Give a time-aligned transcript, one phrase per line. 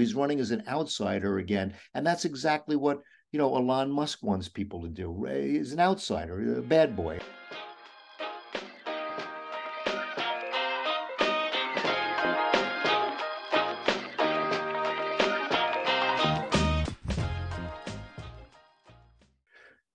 [0.00, 1.74] he's running as an outsider again.
[1.94, 3.00] And that's exactly what,
[3.30, 5.26] you know, Elon Musk wants people to do.
[5.28, 7.20] Eh, he's an outsider, a bad boy.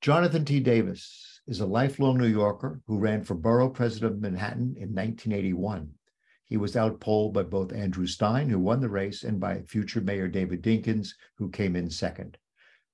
[0.05, 0.59] Jonathan T.
[0.59, 5.89] Davis is a lifelong New Yorker who ran for borough president of Manhattan in 1981.
[6.45, 10.27] He was outpolled by both Andrew Stein, who won the race, and by future Mayor
[10.27, 12.37] David Dinkins, who came in second.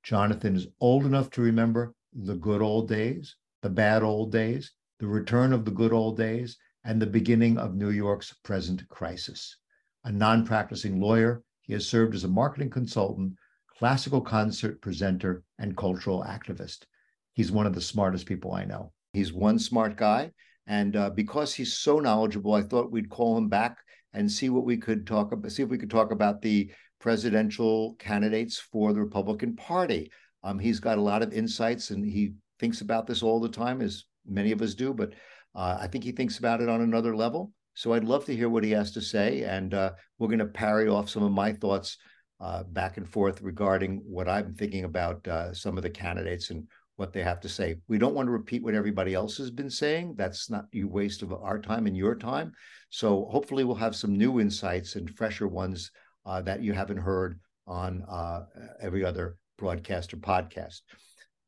[0.03, 5.07] Jonathan is old enough to remember the good old days, the bad old days, the
[5.07, 9.57] return of the good old days, and the beginning of New York's present crisis.
[10.05, 13.35] A non practicing lawyer, he has served as a marketing consultant,
[13.77, 16.85] classical concert presenter, and cultural activist.
[17.33, 18.93] He's one of the smartest people I know.
[19.13, 20.31] He's one smart guy.
[20.67, 23.77] And uh, because he's so knowledgeable, I thought we'd call him back
[24.13, 27.95] and see what we could talk about, see if we could talk about the presidential
[27.99, 30.11] candidates for the Republican Party.
[30.43, 33.81] Um, he's got a lot of insights and he thinks about this all the time,
[33.81, 35.13] as many of us do, but
[35.55, 37.51] uh, I think he thinks about it on another level.
[37.73, 39.43] So I'd love to hear what he has to say.
[39.43, 41.97] And uh, we're going to parry off some of my thoughts
[42.39, 46.67] uh, back and forth regarding what I'm thinking about uh, some of the candidates and
[47.01, 47.75] what they have to say.
[47.87, 50.13] We don't want to repeat what everybody else has been saying.
[50.17, 52.51] That's not you waste of our time and your time.
[52.91, 55.89] So hopefully we'll have some new insights and fresher ones
[56.27, 58.41] uh, that you haven't heard on uh,
[58.79, 60.81] every other broadcast or podcast.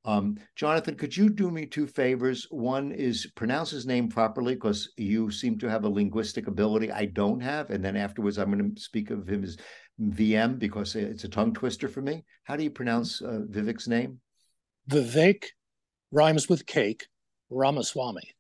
[0.06, 2.48] Um, Jonathan, could you do me two favors?
[2.50, 7.06] One is pronounce his name properly because you seem to have a linguistic ability I
[7.06, 7.70] don't have.
[7.70, 9.56] And then afterwards, I'm going to speak of him as
[10.02, 12.26] VM because it's a tongue twister for me.
[12.44, 14.20] How do you pronounce uh, Vivek's name?
[14.90, 15.46] Vivek
[16.12, 17.08] rhymes with cake,
[17.50, 18.36] Ramaswamy.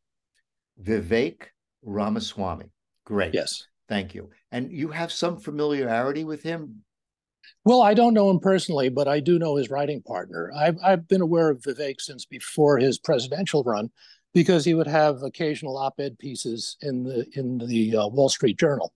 [0.81, 1.43] Vivek
[1.83, 2.71] Ramaswamy.
[3.05, 3.33] Great.
[3.33, 3.67] Yes.
[3.89, 4.29] Thank you.
[4.51, 6.83] And you have some familiarity with him?
[7.65, 10.51] Well, I don't know him personally, but I do know his writing partner.
[10.55, 13.89] I've, I've been aware of Vivek since before his presidential run
[14.33, 18.93] because he would have occasional op-ed pieces in the in the uh, Wall Street Journal,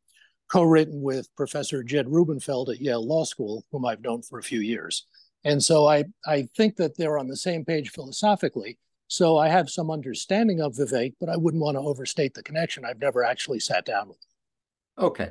[0.52, 4.60] co-written with Professor Jed Rubenfeld at Yale Law School, whom I've known for a few
[4.60, 5.06] years.
[5.44, 8.78] And so I, I think that they're on the same page philosophically.
[9.08, 12.84] So I have some understanding of Vivek, but I wouldn't want to overstate the connection.
[12.84, 15.06] I've never actually sat down with him.
[15.06, 15.30] Okay.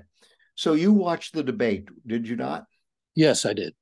[0.55, 2.65] So you watched the debate, did you not?
[3.15, 3.75] Yes, I did.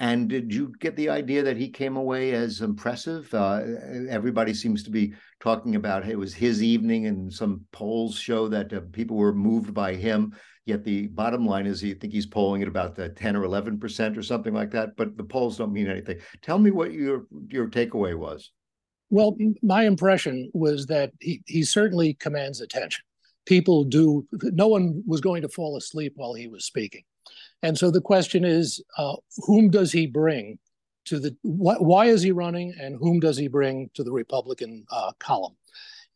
[0.00, 3.32] And did you get the idea that he came away as impressive?
[3.34, 3.62] Uh,
[4.08, 8.72] everybody seems to be talking about it was his evening, and some polls show that
[8.72, 10.32] uh, people were moved by him.
[10.68, 13.78] Yet the bottom line is, you think he's polling at about the ten or eleven
[13.78, 14.96] percent or something like that.
[14.96, 16.18] But the polls don't mean anything.
[16.42, 18.50] Tell me what your your takeaway was.
[19.08, 23.02] Well, my impression was that he he certainly commands attention.
[23.46, 24.28] People do.
[24.42, 27.04] No one was going to fall asleep while he was speaking.
[27.62, 30.58] And so the question is, uh, whom does he bring
[31.06, 34.84] to the, wh- why is he running and whom does he bring to the Republican
[34.92, 35.56] uh, column?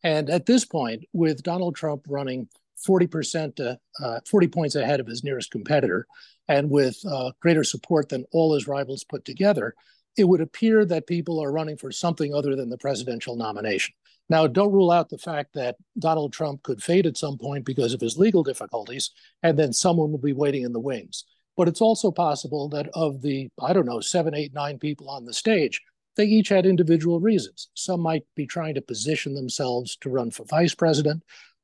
[0.03, 2.47] And at this point, with Donald Trump running
[2.87, 6.07] 40%, uh, uh, 40 points ahead of his nearest competitor,
[6.47, 9.73] and with uh, greater support than all his rivals put together,
[10.17, 13.93] it would appear that people are running for something other than the presidential nomination.
[14.29, 17.93] Now, don't rule out the fact that Donald Trump could fade at some point because
[17.93, 19.11] of his legal difficulties,
[19.41, 21.25] and then someone will be waiting in the wings.
[21.57, 25.25] But it's also possible that of the, I don't know, seven, eight, nine people on
[25.25, 25.81] the stage,
[26.15, 27.69] they each had individual reasons.
[27.73, 31.23] Some might be trying to position themselves to run for vice president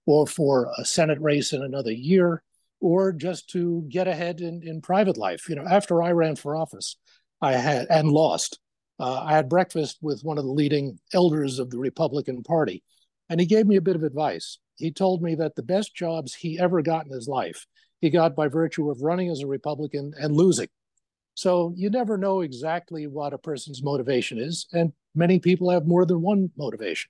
[0.09, 2.41] or for a Senate race in another year,
[2.79, 5.47] or just to get ahead in, in private life.
[5.47, 6.97] You know, after I ran for office,
[7.41, 8.59] I had and lost
[8.99, 12.83] uh, I had breakfast with one of the leading elders of the Republican Party,
[13.29, 14.57] and he gave me a bit of advice.
[14.77, 17.65] He told me that the best jobs he ever got in his life,
[18.01, 20.69] he got by virtue of running as a Republican and losing.
[21.35, 26.05] So you never know exactly what a person's motivation is, and many people have more
[26.05, 27.09] than one motivation.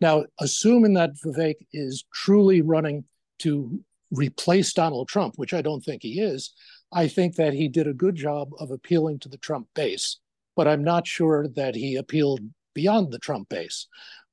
[0.00, 3.04] Now, assuming that Vivek is truly running
[3.40, 6.52] to replace Donald Trump, which I don't think he is,
[6.92, 10.18] I think that he did a good job of appealing to the Trump base
[10.56, 12.40] but I'm not sure that he appealed
[12.74, 13.86] beyond the Trump base.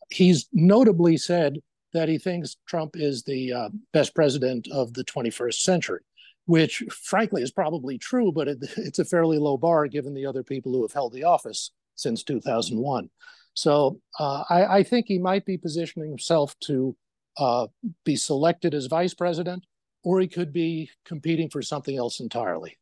[0.09, 1.59] He's notably said
[1.91, 5.99] that he thinks Trump is the uh, best president of the 21st century,
[6.45, 10.43] which frankly is probably true, but it, it's a fairly low bar given the other
[10.43, 13.09] people who have held the office since 2001.
[13.53, 16.95] So uh, I, I, think he might be positioning himself to
[17.37, 17.67] uh,
[18.03, 19.65] be selected as vice president,
[20.03, 22.77] or he could be competing for something else entirely.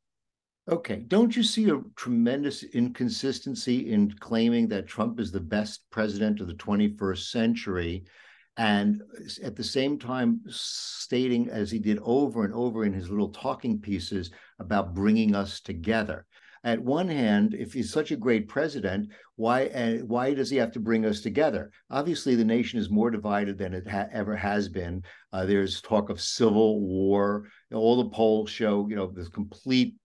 [0.69, 0.97] Okay.
[1.07, 6.47] Don't you see a tremendous inconsistency in claiming that Trump is the best president of
[6.47, 8.05] the 21st century
[8.57, 9.01] and
[9.43, 13.79] at the same time stating as he did over and over in his little talking
[13.79, 14.29] pieces
[14.59, 16.25] about bringing us together
[16.63, 20.71] at one hand, if he's such a great president, why uh, why does he have
[20.73, 21.71] to bring us together?
[21.89, 25.03] Obviously, the nation is more divided than it ha- ever has been.
[25.33, 27.45] Uh, there's talk of civil war.
[27.73, 29.95] All the polls show, you know, this complete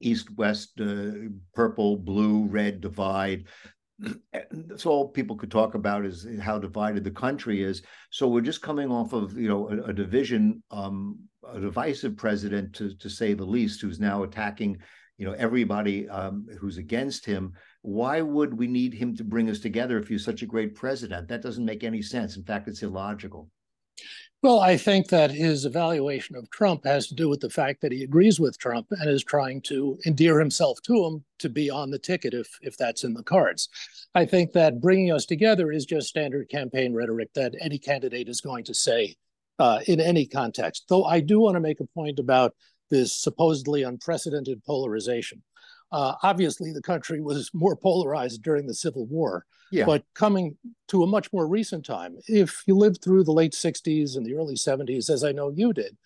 [0.00, 1.12] east-west, uh,
[1.54, 3.46] purple, blue, red divide.
[4.50, 7.80] That's all people could talk about is how divided the country is.
[8.10, 11.18] So we're just coming off of you know a, a division, um,
[11.50, 14.76] a divisive president to to say the least, who's now attacking
[15.18, 17.54] you know everybody um, who's against him
[17.86, 21.28] why would we need him to bring us together if he's such a great president?
[21.28, 22.36] That doesn't make any sense.
[22.36, 23.48] In fact it's illogical.
[24.42, 27.90] Well i think that his evaluation of trump has to do with the fact that
[27.90, 31.90] he agrees with trump and is trying to endear himself to him to be on
[31.90, 33.68] the ticket if if that's in the cards.
[34.14, 38.40] I think that bringing us together is just standard campaign rhetoric that any candidate is
[38.40, 39.16] going to say
[39.58, 40.84] uh, in any context.
[40.88, 42.54] Though i do want to make a point about
[42.90, 45.42] this supposedly unprecedented polarization.
[45.92, 49.84] Uh, obviously, the country was more polarized during the Civil War, yeah.
[49.84, 50.56] but coming
[50.88, 54.34] to a much more recent time, if you lived through the late 60s and the
[54.34, 55.96] early 70s, as I know you did,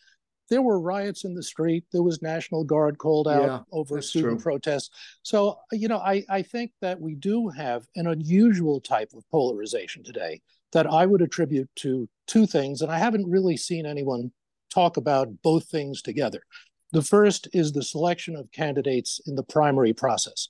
[0.51, 1.85] there were riots in the street.
[1.93, 4.43] There was National Guard called out yeah, over student true.
[4.43, 4.91] protests.
[5.23, 10.03] So, you know, I, I think that we do have an unusual type of polarization
[10.03, 10.43] today
[10.73, 12.83] that I would attribute to two things.
[12.83, 14.33] And I haven't really seen anyone
[14.71, 16.43] talk about both things together.
[16.93, 20.49] The first is the selection of candidates in the primary process.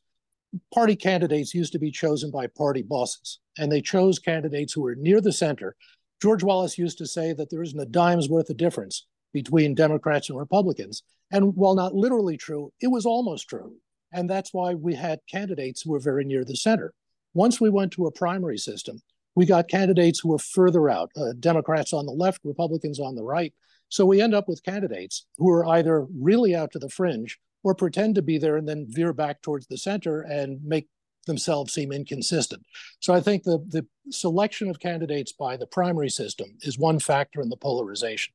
[0.72, 4.94] Party candidates used to be chosen by party bosses, and they chose candidates who were
[4.94, 5.76] near the center.
[6.20, 10.28] George Wallace used to say that there isn't a dime's worth of difference between Democrats
[10.28, 11.02] and Republicans.
[11.30, 13.76] And while not literally true, it was almost true.
[14.12, 16.92] And that's why we had candidates who were very near the center.
[17.34, 19.00] Once we went to a primary system,
[19.36, 23.22] we got candidates who were further out uh, Democrats on the left, Republicans on the
[23.22, 23.54] right,
[23.90, 27.74] so we end up with candidates who are either really out to the fringe or
[27.74, 30.88] pretend to be there and then veer back towards the center and make
[31.26, 32.64] themselves seem inconsistent.
[33.00, 37.42] So I think the, the selection of candidates by the primary system is one factor
[37.42, 38.32] in the polarization.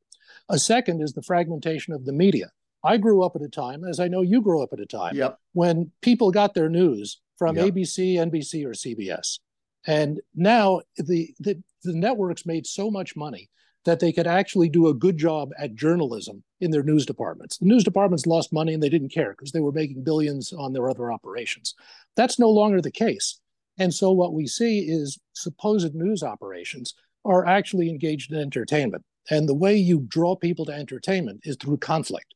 [0.50, 2.52] A second is the fragmentation of the media.
[2.84, 5.16] I grew up at a time, as I know you grew up at a time,
[5.16, 5.40] yep.
[5.54, 7.74] when people got their news from yep.
[7.74, 9.40] ABC, NBC, or CBS.
[9.88, 13.50] And now the, the, the networks made so much money
[13.86, 17.58] that they could actually do a good job at journalism in their news departments.
[17.58, 20.74] The news departments lost money and they didn't care because they were making billions on
[20.74, 21.76] their other operations.
[22.16, 23.40] That's no longer the case.
[23.78, 29.04] And so what we see is supposed news operations are actually engaged in entertainment.
[29.30, 32.34] And the way you draw people to entertainment is through conflict.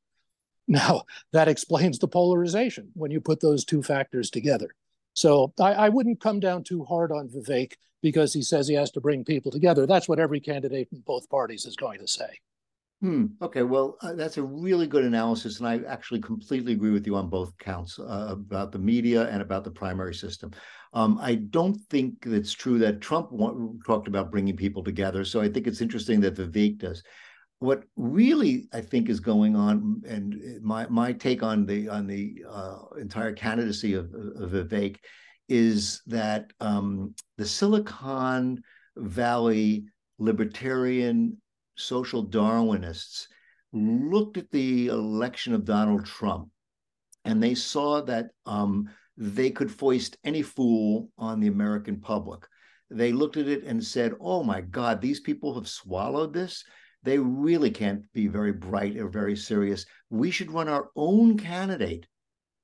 [0.68, 1.04] Now,
[1.34, 4.70] that explains the polarization when you put those two factors together.
[5.20, 8.90] So I, I, wouldn't come down too hard on Vivek because he says he has
[8.92, 9.86] to bring people together.
[9.86, 12.40] That's what every candidate in both parties is going to say.
[13.02, 13.26] Hmm.
[13.42, 13.64] Okay.
[13.64, 17.30] Well, uh, that's a really good analysis, and I actually completely agree with you on
[17.30, 20.52] both counts uh, about the media and about the primary system.
[20.94, 23.32] Um, I don't think it's true that Trump
[23.86, 25.26] talked about bringing people together.
[25.26, 27.04] So I think it's interesting that Vivek does.
[27.60, 32.44] What really I think is going on, and my my take on the on the
[32.50, 34.98] uh, entire candidacy of, of Vivek
[35.50, 38.62] is that um, the Silicon
[38.96, 39.86] Valley
[40.20, 41.38] libertarian
[41.76, 43.26] social Darwinists
[43.74, 46.50] looked at the election of Donald Trump
[47.26, 52.46] and they saw that um, they could foist any fool on the American public.
[52.90, 56.64] They looked at it and said, oh my God, these people have swallowed this.
[57.04, 59.86] They really can't be very bright or very serious.
[60.10, 62.08] We should run our own candidate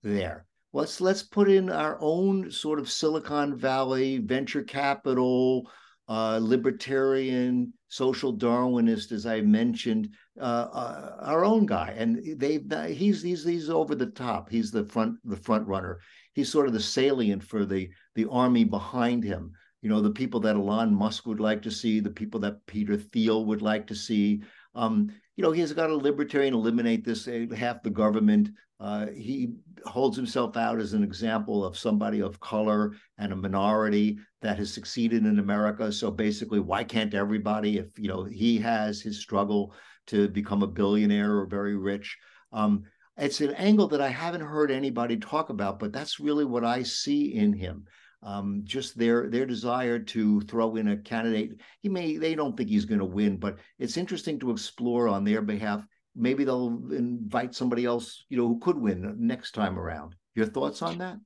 [0.04, 5.72] there let's let's put in our own sort of Silicon Valley venture capital,
[6.10, 12.60] uh, libertarian, social Darwinist, as I mentioned, uh, uh, our own guy, and they
[12.94, 14.50] he's he's he's over the top.
[14.50, 16.00] He's the front the front runner.
[16.34, 19.54] He's sort of the salient for the the army behind him.
[19.86, 22.98] You know, the people that Elon Musk would like to see, the people that Peter
[22.98, 24.42] Thiel would like to see.
[24.74, 28.50] Um, you know, he's got a libertarian eliminate this uh, half the government.
[28.80, 29.54] Uh, he
[29.86, 34.74] holds himself out as an example of somebody of color and a minority that has
[34.74, 35.92] succeeded in America.
[35.92, 37.78] So basically, why can't everybody?
[37.78, 39.76] If you know he has his struggle
[40.08, 42.18] to become a billionaire or very rich.
[42.52, 42.86] Um,
[43.18, 46.82] it's an angle that I haven't heard anybody talk about, but that's really what I
[46.82, 47.86] see in him.
[48.26, 51.62] Um, just their their desire to throw in a candidate.
[51.82, 55.24] He may they don't think he's going to win, but it's interesting to explore on
[55.24, 60.16] their behalf maybe they'll invite somebody else, you know, who could win next time around.
[60.34, 61.18] Your thoughts on that?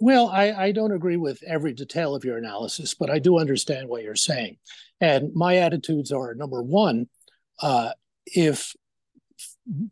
[0.00, 3.88] Well, I, I don't agree with every detail of your analysis, but I do understand
[3.88, 4.56] what you're saying.
[5.00, 7.08] And my attitudes are number one,
[7.60, 7.90] uh,
[8.26, 8.74] if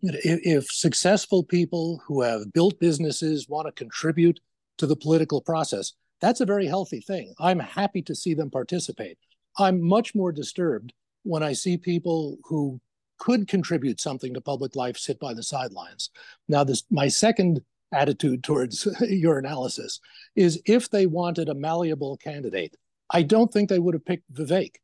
[0.02, 4.40] if successful people who have built businesses want to contribute
[4.78, 7.34] to the political process, that's a very healthy thing.
[7.38, 9.18] I'm happy to see them participate.
[9.58, 12.80] I'm much more disturbed when I see people who
[13.18, 16.10] could contribute something to public life sit by the sidelines.
[16.48, 17.60] Now, this my second
[17.92, 20.00] attitude towards your analysis
[20.36, 22.76] is if they wanted a malleable candidate,
[23.10, 24.76] I don't think they would have picked Vivek.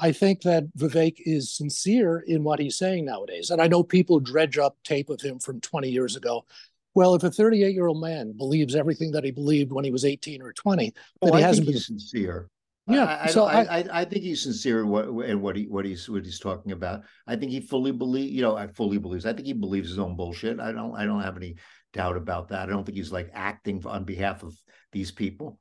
[0.00, 3.50] I think that Vivek is sincere in what he's saying nowadays.
[3.50, 6.44] And I know people dredge up tape of him from 20 years ago.
[6.94, 10.04] Well, if a 38 year old man believes everything that he believed when he was
[10.04, 10.92] 18 or 20,
[11.22, 12.48] oh, that he I hasn't been sincere.
[12.88, 15.64] Yeah, I, I so I, I, I, think he's sincere in what in what he
[15.64, 17.02] what he's what he's talking about.
[17.26, 19.26] I think he fully believe, you know, I fully believes.
[19.26, 20.58] I think he believes his own bullshit.
[20.58, 21.56] I don't I don't have any
[21.92, 22.62] doubt about that.
[22.68, 24.56] I don't think he's like acting on behalf of
[24.92, 25.58] these people.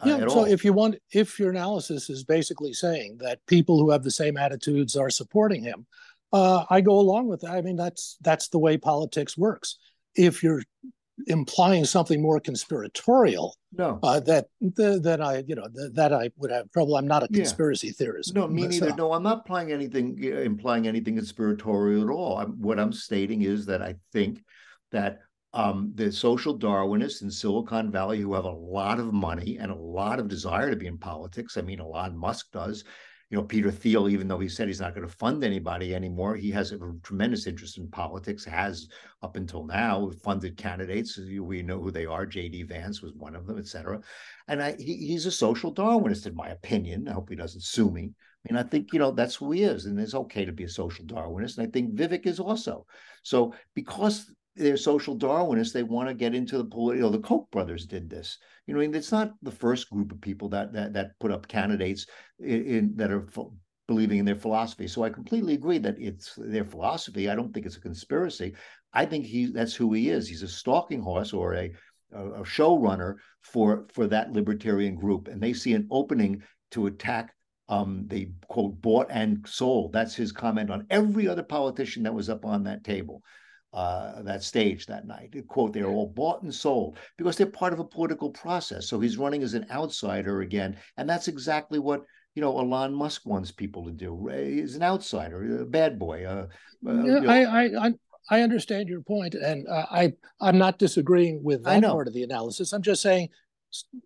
[0.00, 0.26] Uh, yeah.
[0.28, 0.44] so all.
[0.44, 4.36] if you want, if your analysis is basically saying that people who have the same
[4.36, 5.86] attitudes are supporting him,
[6.32, 7.52] uh, I go along with that.
[7.52, 9.78] I mean, that's that's the way politics works.
[10.16, 10.62] If you're
[11.26, 16.70] implying something more conspiratorial, no, uh, that that I you know that I would have
[16.72, 16.96] trouble.
[16.96, 17.92] I'm not a conspiracy yeah.
[17.98, 18.34] theorist.
[18.34, 18.94] No, me neither.
[18.94, 22.38] No, I'm not implying anything implying anything conspiratorial at all.
[22.38, 24.42] I'm, what I'm stating is that I think
[24.92, 25.20] that
[25.52, 29.74] um, the social Darwinists in Silicon Valley who have a lot of money and a
[29.74, 31.56] lot of desire to be in politics.
[31.56, 32.84] I mean, Elon Musk does.
[33.28, 36.36] You know, Peter Thiel, even though he said he's not going to fund anybody anymore,
[36.36, 38.88] he has a tremendous interest in politics, has
[39.20, 41.18] up until now funded candidates.
[41.18, 42.24] We know who they are.
[42.24, 42.62] J.D.
[42.64, 44.00] Vance was one of them, et cetera.
[44.46, 47.08] And I, he, he's a social Darwinist, in my opinion.
[47.08, 48.12] I hope he doesn't sue me.
[48.48, 49.86] I mean, I think, you know, that's who he is.
[49.86, 51.58] And it's okay to be a social Darwinist.
[51.58, 52.86] And I think Vivek is also.
[53.24, 55.72] So because they're social Darwinists.
[55.72, 57.10] They want to get into the political.
[57.10, 58.38] The Koch brothers did this.
[58.66, 61.30] You know, I mean, it's not the first group of people that that that put
[61.30, 62.06] up candidates
[62.40, 63.28] in, in that are
[63.86, 64.88] believing in their philosophy.
[64.88, 67.30] So I completely agree that it's their philosophy.
[67.30, 68.54] I don't think it's a conspiracy.
[68.92, 70.28] I think he that's who he is.
[70.28, 71.72] He's a stalking horse or a
[72.12, 77.32] a, a showrunner for for that libertarian group, and they see an opening to attack
[77.68, 79.92] um, they quote bought and sold.
[79.92, 83.22] That's his comment on every other politician that was up on that table
[83.76, 85.34] uh, that stage that night.
[85.46, 88.88] Quote, they're all bought and sold because they're part of a political process.
[88.88, 90.76] So he's running as an outsider again.
[90.96, 92.00] And that's exactly what,
[92.34, 94.10] you know, Elon Musk wants people to do.
[94.28, 96.24] He's an outsider, a bad boy.
[96.24, 96.46] Uh,
[96.88, 97.30] uh, you know.
[97.30, 97.92] I, I,
[98.30, 102.24] I understand your point, and uh, I, I'm not disagreeing with that part of the
[102.24, 102.72] analysis.
[102.72, 103.28] I'm just saying,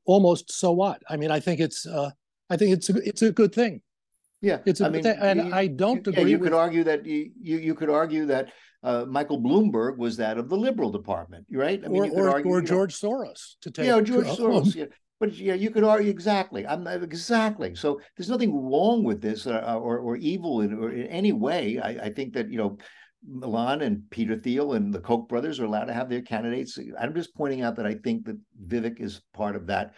[0.05, 1.01] almost so what?
[1.09, 2.11] I mean, I think it's, uh,
[2.51, 3.81] I think it's a, it's a good thing.
[4.43, 6.23] Yeah, it's a I mean, thing, and you, I don't agree.
[6.23, 8.49] Yeah, you with, could argue that you, you you could argue that
[8.83, 11.81] uh, Michael Bloomberg was that of the liberal department, right?
[11.85, 13.87] I mean, or, you could or, argue, or George know, Soros to take.
[13.87, 14.75] Yeah, George Soros.
[14.75, 14.87] Yeah.
[15.19, 16.67] But yeah, you could argue exactly.
[16.67, 17.75] I'm not, exactly.
[17.75, 21.33] So there's nothing wrong with this uh, uh, or, or evil in, or in any
[21.33, 21.79] way.
[21.79, 22.79] I, I think that you know
[23.29, 26.79] Milan and Peter Thiel and the Koch brothers are allowed to have their candidates.
[26.99, 29.93] I'm just pointing out that I think that Vivek is part of that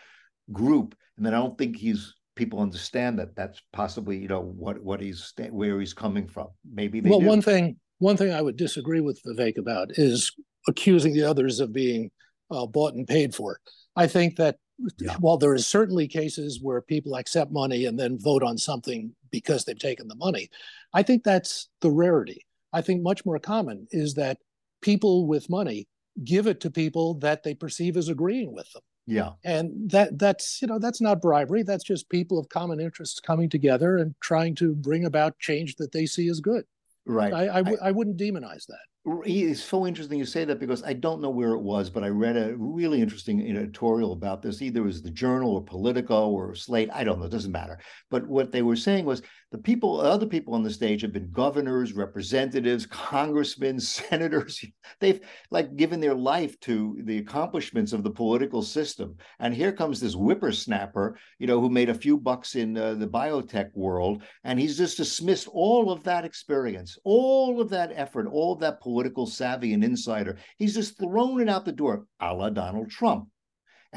[0.51, 4.83] group, and that I don't think he's people understand that that's possibly you know what
[4.83, 6.49] what he's where he's coming from.
[6.69, 7.27] Maybe well, do.
[7.27, 10.32] one thing one thing I would disagree with Vivek about is
[10.66, 12.11] accusing the others of being
[12.50, 13.61] uh, bought and paid for.
[13.94, 14.56] I think that
[14.99, 15.16] yeah.
[15.21, 19.64] while there is certainly cases where people accept money and then vote on something because
[19.64, 20.50] they've taken the money,
[20.92, 22.44] I think that's the rarity.
[22.73, 24.38] I think much more common is that
[24.80, 25.87] people with money
[26.25, 28.82] give it to people that they perceive as agreeing with them.
[29.06, 29.30] Yeah.
[29.44, 31.62] And that that's you know that's not bribery.
[31.62, 35.92] That's just people of common interests coming together and trying to bring about change that
[35.92, 36.64] they see as good.
[37.06, 37.32] Right.
[37.32, 38.87] I, I, w- I wouldn't demonize that.
[39.04, 42.09] It's so interesting you say that because I don't know where it was, but I
[42.09, 44.62] read a really interesting editorial about this.
[44.62, 46.88] Either it was the Journal or Politico or Slate.
[46.92, 47.26] I don't know.
[47.26, 47.80] It doesn't matter.
[48.11, 51.32] But what they were saying was the people, other people on the stage have been
[51.32, 54.64] governors, representatives, congressmen, senators.
[55.00, 59.16] They've like given their life to the accomplishments of the political system.
[59.40, 63.09] And here comes this whippersnapper, you know, who made a few bucks in uh, the
[63.09, 68.52] biotech world, and he's just dismissed all of that experience, all of that effort, all
[68.52, 68.91] of that political
[69.26, 70.38] savvy and insider.
[70.58, 73.28] He's just thrown it out the door, a la Donald Trump.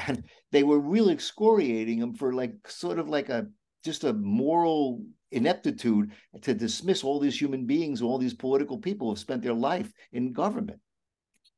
[0.06, 3.46] And they were really excoriating him for like sort of like a
[3.84, 6.12] just a moral ineptitude
[6.42, 9.90] to dismiss all these human beings, all these political people who have spent their life
[10.12, 10.80] in government.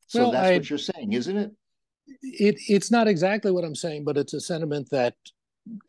[0.06, 1.50] So well, that's I, what you're saying, isn't it?
[2.22, 5.14] It it's not exactly what I'm saying, but it's a sentiment that,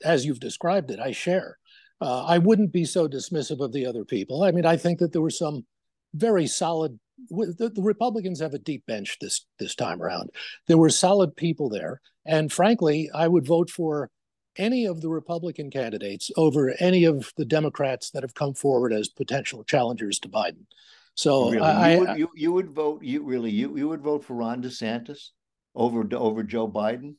[0.03, 1.57] as you've described it, I share.
[2.01, 4.43] Uh, I wouldn't be so dismissive of the other people.
[4.43, 5.65] I mean, I think that there were some
[6.13, 6.99] very solid
[7.29, 10.29] the, the, Republicans have a deep bench this this time around.
[10.67, 14.09] There were solid people there, and frankly, I would vote for
[14.57, 19.07] any of the Republican candidates over any of the Democrats that have come forward as
[19.07, 20.65] potential challengers to Biden.
[21.15, 21.65] So really?
[21.65, 24.61] I, you, would, you, you would vote you really you you would vote for Ron
[24.61, 25.29] DeSantis
[25.75, 27.15] over over Joe Biden.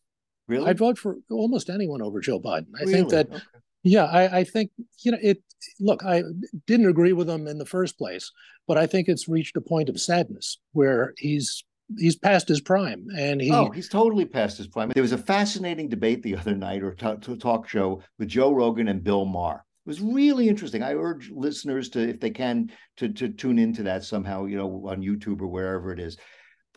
[0.48, 0.68] Really?
[0.68, 2.68] I'd vote for almost anyone over Joe Biden.
[2.76, 2.92] I really?
[2.92, 3.40] think that okay.
[3.82, 4.70] Yeah, I, I think
[5.02, 5.42] you know it
[5.78, 6.22] look, I
[6.66, 8.30] didn't agree with him in the first place,
[8.66, 11.64] but I think it's reached a point of sadness where he's
[11.98, 14.90] he's past his prime and he oh he's totally past his prime.
[14.94, 18.88] There was a fascinating debate the other night or t- talk show with joe rogan
[18.88, 19.64] and bill maher.
[19.86, 20.82] It was really interesting.
[20.82, 24.86] I urge listeners to if they can to to tune into that somehow you know
[24.88, 26.16] on youtube or wherever it is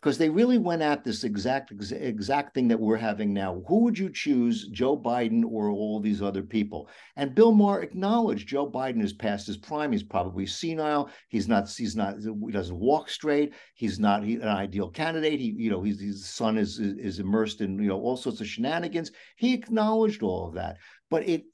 [0.03, 3.63] because they really went at this exact exact thing that we're having now.
[3.69, 6.89] Who would you choose, Joe Biden or all these other people?
[7.15, 9.93] And Bill Maher acknowledged Joe Biden is past his prime.
[9.93, 11.09] He's probably senile.
[11.29, 11.69] He's not.
[11.69, 12.15] He's not.
[12.19, 13.53] He doesn't walk straight.
[13.75, 15.39] He's not an ideal candidate.
[15.39, 19.09] He, you know, his son is is immersed in you know all sorts of shenanigans.
[19.37, 20.79] He acknowledged all of that,
[21.09, 21.45] but it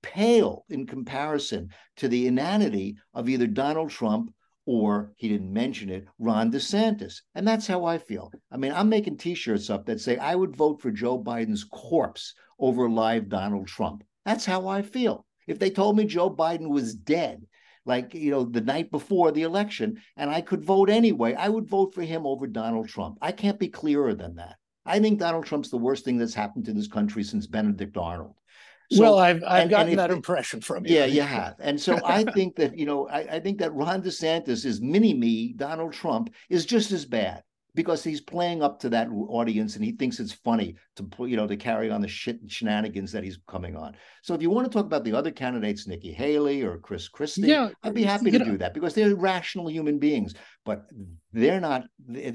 [0.00, 4.32] paled in comparison to the inanity of either Donald Trump
[4.70, 7.22] or he didn't mention it, Ron DeSantis.
[7.34, 8.30] And that's how I feel.
[8.52, 11.64] I mean, I'm making t shirts up that say I would vote for Joe Biden's
[11.64, 14.04] corpse over live Donald Trump.
[14.24, 15.26] That's how I feel.
[15.48, 17.42] If they told me Joe Biden was dead,
[17.84, 21.66] like, you know, the night before the election, and I could vote anyway, I would
[21.66, 23.18] vote for him over Donald Trump.
[23.20, 24.54] I can't be clearer than that.
[24.86, 28.36] I think Donald Trump's the worst thing that's happened to this country since Benedict Arnold.
[28.92, 30.96] So, well, I've I've and, gotten and that impression from you.
[30.96, 31.54] Yeah, you have.
[31.60, 35.14] And so I think that, you know, I, I think that Ron DeSantis is mini
[35.14, 39.84] me, Donald Trump, is just as bad because he's playing up to that audience and
[39.84, 43.38] he thinks it's funny to you know to carry on the shit shenanigans that he's
[43.48, 43.96] coming on.
[44.22, 47.42] So if you want to talk about the other candidates, Nikki Haley or Chris Christie,
[47.42, 50.34] yeah, I'd be happy to know, do that because they're rational human beings.
[50.64, 50.84] But
[51.32, 51.84] they're not.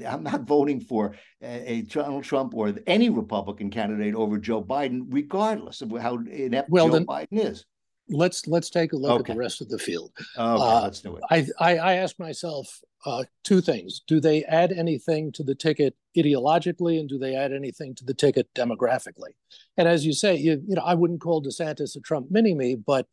[0.06, 5.02] I'm not voting for a, a Donald Trump or any Republican candidate over Joe Biden,
[5.08, 7.64] regardless of how inept well, Joe then, Biden is
[8.08, 9.32] let's let's take a look okay.
[9.32, 10.12] at the rest of the field.
[10.16, 11.22] Okay, uh, let's do it.
[11.30, 15.94] I, I, I ask myself uh, two things: Do they add anything to the ticket
[16.16, 19.34] ideologically, and do they add anything to the ticket demographically?
[19.76, 22.76] And as you say, you you know, I wouldn't call DeSantis a Trump mini me,
[22.76, 23.06] but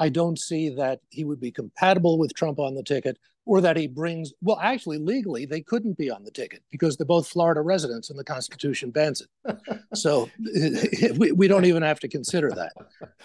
[0.00, 3.76] I don't see that he would be compatible with Trump on the ticket or that
[3.76, 7.60] he brings, well, actually, legally, they couldn't be on the ticket because they're both Florida
[7.60, 9.58] residents and the Constitution bans it.
[9.94, 10.30] so
[11.16, 12.72] we, we don't even have to consider that.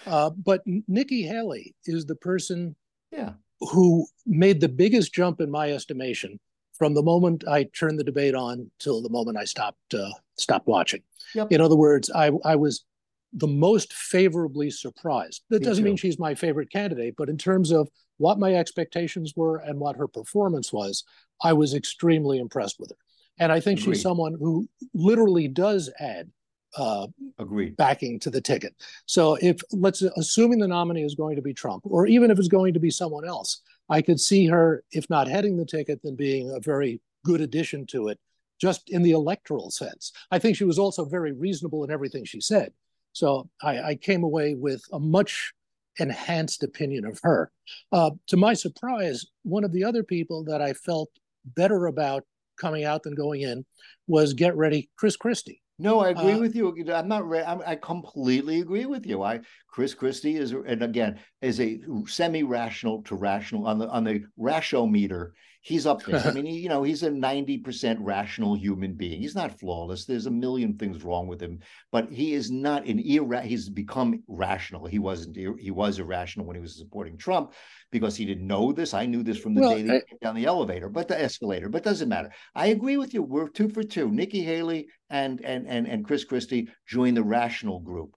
[0.06, 2.76] Uh, but Nikki Haley is the person
[3.10, 3.32] yeah.
[3.60, 6.38] who made the biggest jump, in my estimation,
[6.74, 10.66] from the moment I turned the debate on till the moment I stopped uh, stopped
[10.66, 11.02] watching.
[11.34, 11.52] Yep.
[11.52, 12.84] In other words, I, I was
[13.32, 15.42] the most favorably surprised.
[15.50, 15.90] That Me doesn't too.
[15.90, 19.96] mean she's my favorite candidate, but in terms of what my expectations were and what
[19.96, 21.04] her performance was,
[21.42, 22.96] I was extremely impressed with her.
[23.38, 23.94] And I think Agreed.
[23.94, 26.30] she's someone who literally does add
[26.76, 27.06] uh,
[27.38, 27.76] Agreed.
[27.76, 28.74] backing to the ticket.
[29.06, 32.48] So if let's assuming the nominee is going to be Trump, or even if it's
[32.48, 36.16] going to be someone else, I could see her, if not heading the ticket, then
[36.16, 38.18] being a very good addition to it,
[38.60, 40.12] just in the electoral sense.
[40.30, 42.72] I think she was also very reasonable in everything she said.
[43.16, 45.54] So I, I came away with a much
[45.98, 47.50] enhanced opinion of her.
[47.90, 51.08] Uh, to my surprise, one of the other people that I felt
[51.46, 52.24] better about
[52.60, 53.64] coming out than going in
[54.06, 55.62] was Get Ready, Chris Christie.
[55.78, 56.74] No, I agree uh, with you.
[56.92, 57.22] I'm not.
[57.22, 59.22] I'm, I completely agree with you.
[59.22, 64.24] I Chris Christie is, and again, is a semi-rational to rational on the on the
[64.36, 65.32] ratio-meter
[65.66, 66.24] he's up there.
[66.24, 69.20] I mean, he, you know, he's a 90% rational human being.
[69.20, 70.04] He's not flawless.
[70.04, 71.58] There's a million things wrong with him,
[71.90, 74.86] but he is not an irra- he's become rational.
[74.86, 77.52] He wasn't he was irrational when he was supporting Trump
[77.90, 78.94] because he didn't know this.
[78.94, 81.68] I knew this from the well, day he came down the elevator, but the escalator,
[81.68, 82.30] but doesn't matter.
[82.54, 83.22] I agree with you.
[83.22, 84.08] We're two for two.
[84.10, 88.14] Nikki Haley and and and and Chris Christie join the rational group.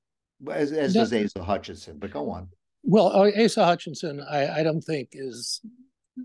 [0.50, 2.48] As, as does Asa Hutchinson, but go on.
[2.84, 5.62] Well, uh, Asa Hutchinson, I, I don't think is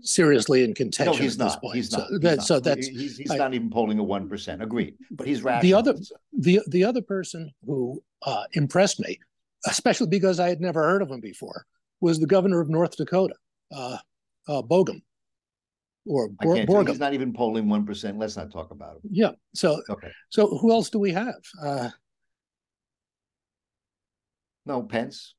[0.01, 1.13] seriously in contention.
[1.13, 1.59] No, he's not.
[1.73, 2.07] He's not.
[2.07, 2.45] So, he's that, not.
[2.45, 4.61] so that's he's, he's I, not even polling a one percent.
[4.61, 5.61] Agreed, but he's rational.
[5.61, 5.99] The other
[6.33, 9.19] the the other person who uh, impressed me,
[9.67, 11.65] especially because I had never heard of him before,
[12.01, 13.35] was the governor of North Dakota,
[13.73, 13.97] uh,
[14.47, 15.01] uh, Bogum.
[16.07, 16.89] Or Bor- Burgum.
[16.89, 18.19] He's not even polling one percent.
[18.19, 19.01] Let's not talk about him.
[19.09, 19.31] Yeah.
[19.55, 20.11] So okay.
[20.29, 21.41] So who else do we have?
[21.59, 21.89] Uh,
[24.67, 25.33] no, Pence.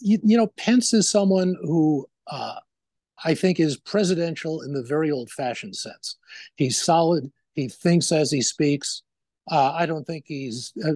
[0.00, 2.56] You, you know, Pence is someone who uh,
[3.24, 6.16] I think is presidential in the very old fashioned sense.
[6.56, 7.30] He's solid.
[7.54, 9.02] He thinks as he speaks.
[9.50, 10.92] Uh, I don't think he's, uh,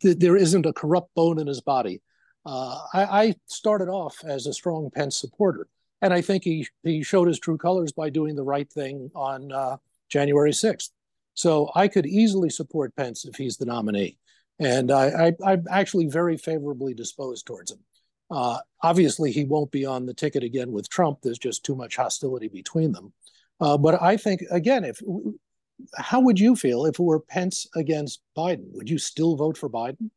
[0.00, 2.00] th- there isn't a corrupt bone in his body.
[2.44, 5.66] Uh, I, I, started off as a strong Pence supporter.
[6.02, 9.50] And I think he he showed his true colors by doing the right thing on
[9.50, 10.90] uh, January 6th.
[11.34, 14.18] So I could easily support Pence if he's the nominee.
[14.58, 17.80] And I, I, am actually very favorably disposed towards him.
[18.30, 21.18] Uh, obviously, he won't be on the ticket again with Trump.
[21.22, 23.12] There's just too much hostility between them.
[23.60, 25.00] Uh, but I think, again, if
[25.96, 28.72] how would you feel if it were Pence against Biden?
[28.72, 30.10] Would you still vote for Biden?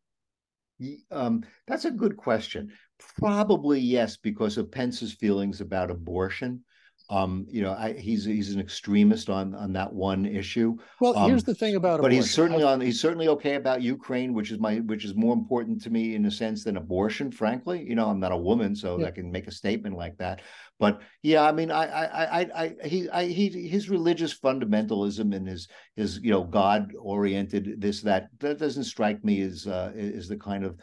[1.12, 2.72] Um, that's a good question.
[3.18, 6.64] Probably yes, because of Pence's feelings about abortion.
[7.12, 10.78] Um, you know, I, he's he's an extremist on on that one issue.
[11.02, 12.22] Well, um, here's the thing about but abortion.
[12.22, 12.82] he's certainly on.
[12.82, 16.26] He's certainly okay about Ukraine, which is my which is more important to me in
[16.26, 17.32] a sense than abortion.
[17.32, 19.08] Frankly, you know, I'm not a woman, so yeah.
[19.08, 20.42] I can make a statement like that.
[20.78, 25.48] But yeah, I mean, I I I, I he I, he his religious fundamentalism and
[25.48, 30.28] his his you know God oriented this that that doesn't strike me as uh, as
[30.28, 30.80] the kind of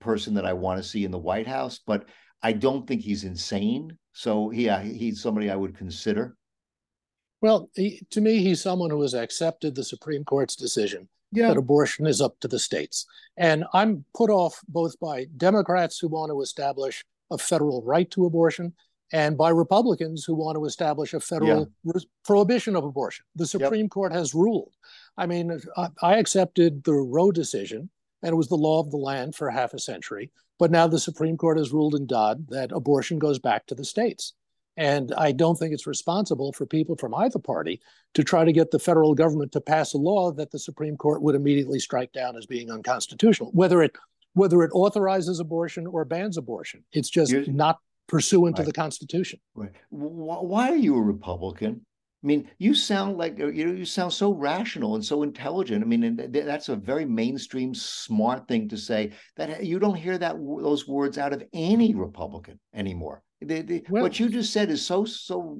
[0.00, 1.80] person that I want to see in the White House.
[1.84, 2.04] But
[2.42, 3.96] I don't think he's insane.
[4.12, 6.36] So yeah, he's somebody I would consider.
[7.40, 11.48] Well, he, to me, he's someone who has accepted the Supreme Court's decision yeah.
[11.48, 13.06] that abortion is up to the states.
[13.36, 18.26] And I'm put off both by Democrats who want to establish a federal right to
[18.26, 18.74] abortion
[19.12, 21.92] and by Republicans who want to establish a federal yeah.
[22.24, 23.24] prohibition of abortion.
[23.36, 23.90] The Supreme yep.
[23.90, 24.72] Court has ruled.
[25.16, 25.58] I mean,
[26.00, 27.90] I accepted the Roe decision,
[28.22, 30.30] and it was the law of the land for half a century.
[30.58, 33.84] But now the Supreme Court has ruled in Dobbs that abortion goes back to the
[33.84, 34.34] states.
[34.76, 37.80] And I don't think it's responsible for people from either party
[38.14, 41.20] to try to get the federal government to pass a law that the Supreme Court
[41.22, 43.92] would immediately strike down as being unconstitutional, whether it
[44.34, 46.82] whether it authorizes abortion or bans abortion.
[46.92, 48.64] It's just You're, not pursuant right.
[48.64, 49.40] to the Constitution.
[49.54, 49.72] Right.
[49.90, 51.84] Why are you a Republican?
[52.22, 55.82] I mean, you sound like uh, you know you sound so rational and so intelligent.
[55.82, 59.12] I mean, that's a very mainstream, smart thing to say.
[59.36, 63.22] That you don't hear that those words out of any Republican anymore.
[63.44, 65.58] They, they, well, what you just said is so so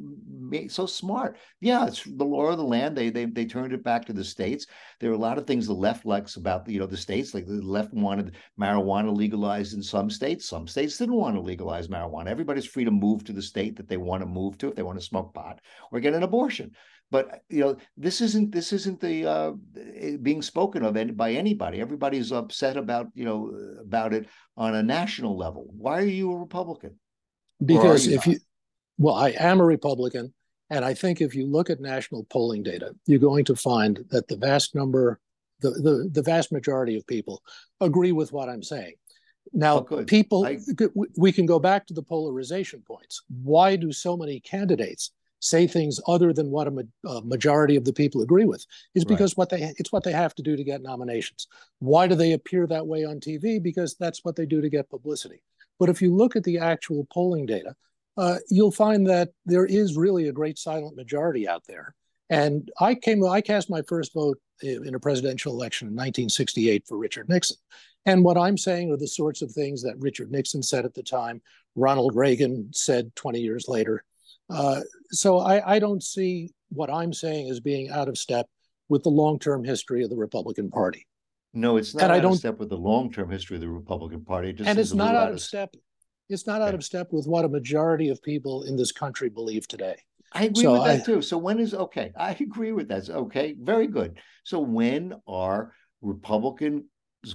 [0.68, 1.38] so smart.
[1.60, 2.96] Yeah, it's the law of the land.
[2.96, 4.66] They they they turned it back to the states.
[5.00, 7.34] There are a lot of things the left likes about you know the states.
[7.34, 10.48] Like the left wanted marijuana legalized in some states.
[10.48, 12.28] Some states didn't want to legalize marijuana.
[12.28, 14.82] Everybody's free to move to the state that they want to move to if they
[14.82, 16.72] want to smoke pot or get an abortion.
[17.12, 19.52] But you know this isn't this isn't the uh,
[20.22, 21.80] being spoken of by anybody.
[21.80, 25.66] Everybody's upset about you know about it on a national level.
[25.76, 26.98] Why are you a Republican?
[27.64, 28.38] Because if you,
[28.98, 30.32] well, I am a Republican,
[30.70, 34.28] and I think if you look at national polling data, you're going to find that
[34.28, 35.20] the vast number,
[35.60, 37.42] the the, the vast majority of people
[37.80, 38.94] agree with what I'm saying.
[39.52, 40.58] Now, oh, people, I...
[41.16, 43.22] we can go back to the polarization points.
[43.42, 47.84] Why do so many candidates say things other than what a, ma- a majority of
[47.84, 48.64] the people agree with?
[48.94, 49.38] Is because right.
[49.38, 51.48] what they it's what they have to do to get nominations.
[51.80, 53.62] Why do they appear that way on TV?
[53.62, 55.42] Because that's what they do to get publicity.
[55.82, 57.74] But if you look at the actual polling data,
[58.16, 61.96] uh, you'll find that there is really a great silent majority out there.
[62.30, 66.96] And I came, I cast my first vote in a presidential election in 1968 for
[66.96, 67.56] Richard Nixon.
[68.06, 71.02] And what I'm saying are the sorts of things that Richard Nixon said at the
[71.02, 71.42] time,
[71.74, 74.04] Ronald Reagan said 20 years later.
[74.48, 78.46] Uh, so I, I don't see what I'm saying as being out of step
[78.88, 81.08] with the long term history of the Republican Party.
[81.54, 83.68] No, it's not and out I don't, of step with the long-term history of the
[83.68, 84.50] Republican Party.
[84.50, 85.74] It and it's not out of step.
[86.28, 89.68] It's not out of step with what a majority of people in this country believe
[89.68, 89.96] today.
[90.32, 91.20] I agree so with that I, too.
[91.20, 92.12] So when is okay?
[92.16, 93.10] I agree with that.
[93.10, 94.18] Okay, very good.
[94.44, 96.84] So when are Republicans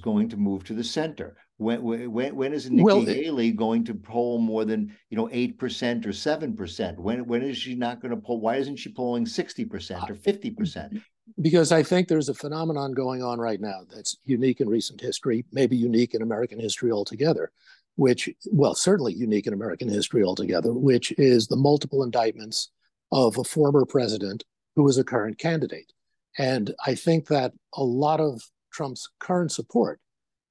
[0.02, 1.38] going to move to the center?
[1.58, 5.58] When when when is Nikki well, Haley going to poll more than you know eight
[5.58, 7.00] percent or seven percent?
[7.00, 8.40] When when is she not going to poll?
[8.40, 11.00] Why isn't she polling sixty percent or fifty percent?
[11.42, 15.46] Because I think there's a phenomenon going on right now that's unique in recent history,
[15.52, 17.52] maybe unique in American history altogether,
[17.96, 22.70] which, well, certainly unique in American history altogether, which is the multiple indictments
[23.12, 24.44] of a former president
[24.76, 25.92] who is a current candidate.
[26.38, 30.00] And I think that a lot of Trump's current support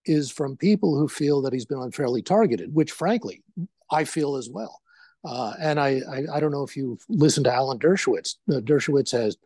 [0.05, 3.43] is from people who feel that he's been unfairly targeted, which frankly,
[3.91, 4.81] I feel as well.
[5.25, 8.37] Uh, and I, I, I, don't know if you've listened to Alan Dershowitz.
[8.49, 9.37] Uh, Dershowitz has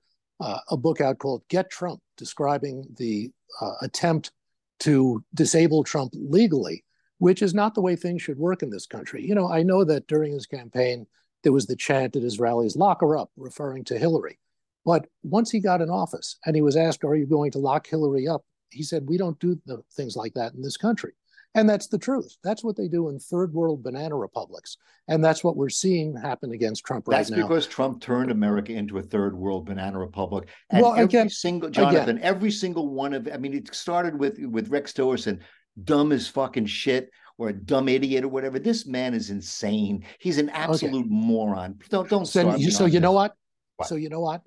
[0.40, 4.32] uh, a book out called Get Trump, describing the uh, attempt
[4.80, 6.84] to disable Trump legally,
[7.18, 9.26] which is not the way things should work in this country.
[9.26, 11.06] You know, I know that during his campaign,
[11.42, 14.38] there was the chant at his rallies, lock her up, referring to Hillary.
[14.84, 17.86] But once he got in office and he was asked, Are you going to lock
[17.86, 18.44] Hillary up?
[18.70, 21.12] He said, We don't do the, things like that in this country.
[21.54, 22.36] And that's the truth.
[22.44, 24.76] That's what they do in third world banana republics.
[25.08, 27.38] And that's what we're seeing happen against Trump right that's now.
[27.38, 30.48] That's because Trump turned America into a third world banana republic.
[30.70, 32.22] And well, every again, single Jonathan, again.
[32.22, 35.40] every single one of I mean, it started with with Rex Tillerson,
[35.82, 38.60] dumb as fucking shit or a dumb idiot or whatever.
[38.60, 40.04] This man is insane.
[40.20, 41.08] He's an absolute okay.
[41.08, 41.80] moron.
[41.88, 43.34] Don't don't so, you, so you know what?
[43.76, 43.88] what?
[43.88, 44.42] So you know what?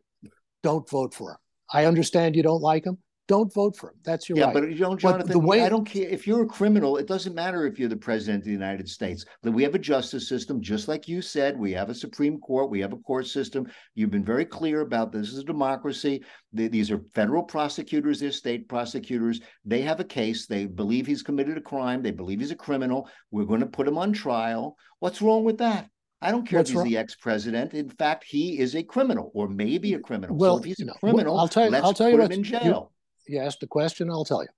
[0.61, 1.37] Don't vote for him.
[1.69, 3.95] I understand you don't like him don't vote for him.
[4.03, 4.53] That's your yeah, right.
[4.53, 6.97] but you know, Jonathan, the way, I don't care if you're a criminal.
[6.97, 9.23] It doesn't matter if you're the president of the United States.
[9.43, 11.57] We have a justice system, just like you said.
[11.57, 12.69] We have a Supreme Court.
[12.69, 13.71] We have a court system.
[13.95, 15.29] You've been very clear about this.
[15.29, 16.23] is a democracy.
[16.51, 18.19] these are federal prosecutors.
[18.19, 19.39] They're state prosecutors.
[19.63, 20.45] They have a case.
[20.45, 22.01] They believe he's committed a crime.
[22.01, 23.09] They believe he's a criminal.
[23.31, 24.75] We're going to put him on trial.
[24.99, 25.89] What's wrong with that?
[26.21, 26.89] I don't care What's if he's wrong?
[26.89, 27.73] the ex-president.
[27.73, 30.38] In fact, he is a criminal, or maybe a criminal.
[30.38, 32.31] Well, so if he's a criminal, well, I'll tell you, let's I'll tell you put
[32.31, 32.92] him in jail
[33.27, 34.49] you asked a question, I'll tell you.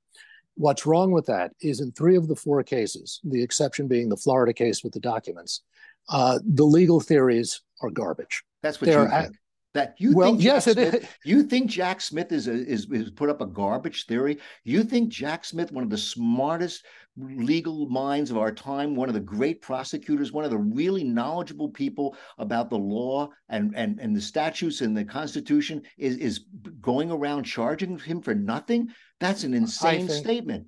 [0.55, 4.15] What's wrong with that is in three of the four cases, the exception being the
[4.15, 5.61] Florida case with the documents,
[6.09, 8.43] uh, the legal theories are garbage.
[8.63, 9.35] That's what They're you think.
[9.73, 13.11] That you well, think Jack yes, Smith, you think Jack Smith is, a, is is
[13.11, 14.37] put up a garbage theory?
[14.63, 16.85] You think Jack Smith, one of the smartest
[17.17, 21.69] legal minds of our time, one of the great prosecutors, one of the really knowledgeable
[21.69, 26.45] people about the law and and and the statutes and the Constitution, is is
[26.81, 28.89] going around charging him for nothing?
[29.19, 30.67] That's an insane think, statement.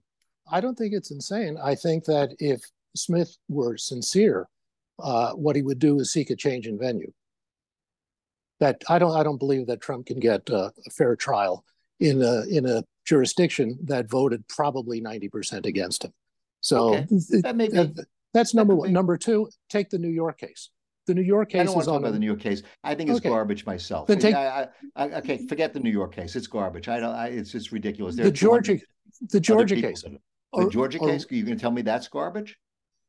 [0.49, 1.57] I don't think it's insane.
[1.61, 2.61] I think that if
[2.95, 4.47] Smith were sincere,
[4.99, 7.11] uh, what he would do is seek a change in venue
[8.59, 11.63] that I don't I don't believe that Trump can get uh, a fair trial
[11.99, 16.13] in a in a jurisdiction that voted probably ninety percent against him.
[16.61, 17.07] So okay.
[17.41, 17.93] that may be,
[18.33, 18.89] that's number one.
[18.89, 18.93] Be.
[18.93, 20.69] Number two, take the New York case.
[21.05, 21.61] The New York case.
[21.61, 22.63] I don't want to talk about the New York case.
[22.83, 23.29] I think it's okay.
[23.29, 24.07] garbage myself.
[24.07, 26.35] Then take, I, I, I, okay, forget the New York case.
[26.35, 26.89] It's garbage.
[26.89, 27.15] I don't.
[27.15, 28.15] I, it's just ridiculous.
[28.15, 28.77] There the Georgia,
[29.31, 30.01] the Georgia case.
[30.01, 30.19] The
[30.51, 31.25] or, Georgia or, case.
[31.31, 32.57] Are you going to tell me that's garbage?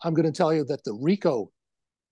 [0.03, 1.51] I'm going to tell you that the RICO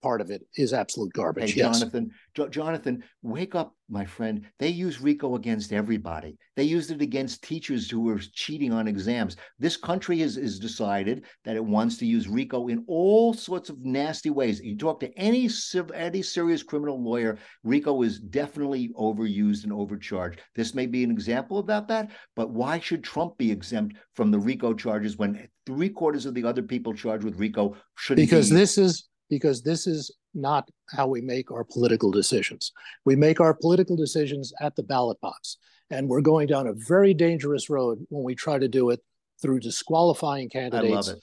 [0.06, 1.54] part of it is absolute garbage.
[1.54, 2.48] Hey, Jonathan, yes.
[2.50, 4.46] Jonathan, wake up, my friend.
[4.60, 6.38] They use RICO against everybody.
[6.54, 9.36] They used it against teachers who were cheating on exams.
[9.58, 13.84] This country has, has decided that it wants to use RICO in all sorts of
[13.84, 14.60] nasty ways.
[14.60, 15.50] You talk to any
[15.94, 20.40] any serious criminal lawyer, RICO is definitely overused and overcharged.
[20.54, 24.38] This may be an example about that, but why should Trump be exempt from the
[24.38, 28.56] RICO charges when three quarters of the other people charged with RICO should because be?
[28.56, 32.72] this is because this is not how we make our political decisions.
[33.04, 35.56] We make our political decisions at the ballot box.
[35.90, 39.00] And we're going down a very dangerous road when we try to do it
[39.40, 40.92] through disqualifying candidates.
[40.92, 41.22] I love it.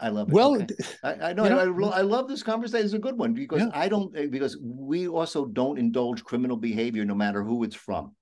[0.00, 0.34] I love it.
[0.34, 0.74] Well, okay.
[1.02, 2.84] I, I, know, know I, I, love this conversation.
[2.84, 3.70] It's a good one because yeah.
[3.74, 8.14] I don't eh, because we also don't indulge criminal behavior no matter who it's from.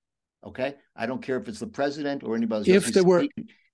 [0.43, 2.71] Okay, I don't care if it's the president or anybody.
[2.71, 3.27] If there were,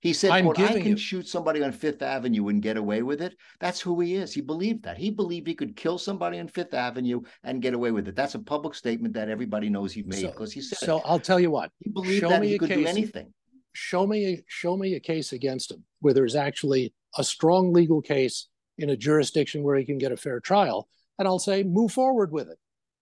[0.04, 0.96] he said, I can you.
[0.98, 3.34] shoot somebody on Fifth Avenue and get away with it.
[3.58, 4.34] That's who he is.
[4.34, 4.98] He believed that.
[4.98, 8.14] He believed he could kill somebody on Fifth Avenue and get away with it.
[8.14, 11.04] That's a public statement that everybody knows he made because so, he said So it.
[11.06, 11.70] I'll tell you what.
[11.78, 13.32] He believed show that he could case, do anything.
[13.72, 18.48] Show me, show me a case against him where there's actually a strong legal case
[18.76, 20.86] in a jurisdiction where he can get a fair trial.
[21.18, 22.58] And I'll say, move forward with it.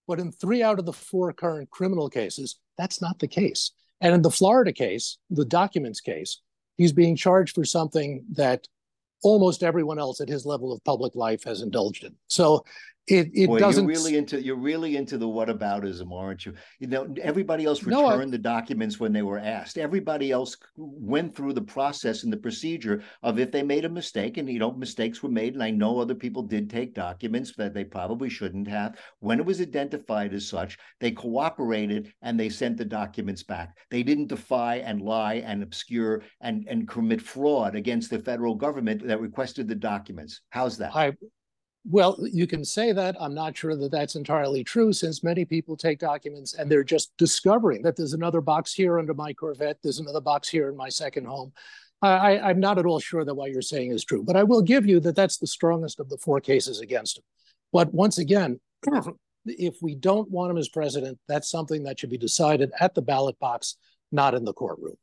[0.06, 3.72] But in three out of the four current criminal cases, that's not the case.
[4.00, 6.40] And in the Florida case, the documents case,
[6.76, 8.66] he's being charged for something that
[9.22, 12.14] almost everyone else at his level of public life has indulged in.
[12.28, 12.64] So
[13.08, 16.54] it it Boy, doesn't you're really into you're really into the whataboutism, aren't you?
[16.78, 19.76] You know, everybody else returned no, I, the documents when they were asked.
[19.76, 24.36] Everybody else went through the process and the procedure of if they made a mistake,
[24.36, 27.74] and you know, mistakes were made, and I know other people did take documents that
[27.74, 28.96] they probably shouldn't have.
[29.18, 33.76] When it was identified as such, they cooperated and they sent the documents back.
[33.90, 39.04] They didn't defy and lie and obscure and and commit fraud against the federal government
[39.08, 40.42] that requested the documents.
[40.50, 40.94] How's that?
[40.94, 41.14] I
[41.84, 43.16] well, you can say that.
[43.18, 47.12] I'm not sure that that's entirely true since many people take documents and they're just
[47.16, 50.88] discovering that there's another box here under my Corvette, there's another box here in my
[50.88, 51.52] second home.
[52.00, 54.62] I, I'm not at all sure that what you're saying is true, but I will
[54.62, 57.24] give you that that's the strongest of the four cases against him.
[57.72, 58.60] But once again,
[59.46, 63.02] if we don't want him as president, that's something that should be decided at the
[63.02, 63.76] ballot box,
[64.10, 64.96] not in the courtroom.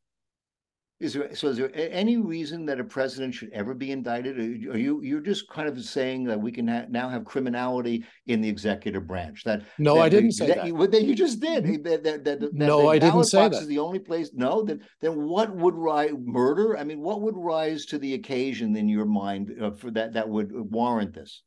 [1.00, 1.48] Is there so?
[1.48, 4.38] Is there any reason that a president should ever be indicted?
[4.68, 8.42] Are you you're just kind of saying that we can ha- now have criminality in
[8.42, 9.46] the executive branch?
[9.46, 10.58] That no, that, I didn't say that.
[10.58, 10.68] that.
[10.68, 11.64] You, that you just did.
[11.64, 11.84] Mm-hmm.
[11.84, 13.54] That, that, that, no, I didn't say that.
[13.54, 14.32] Is the only place.
[14.34, 16.78] No, then then what would rise murder?
[16.78, 20.28] I mean, what would rise to the occasion in your mind uh, for that that
[20.28, 21.44] would warrant this?